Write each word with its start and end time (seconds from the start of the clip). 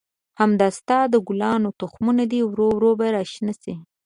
همدا 0.39 0.67
ستا 0.77 0.99
د 1.13 1.15
ګلانو 1.27 1.69
تخمونه 1.81 2.23
دي، 2.31 2.39
ورو 2.45 2.67
ورو 2.73 2.91
به 2.99 3.07
را 3.15 3.23
شنه 3.33 3.53
شي. 3.61 3.73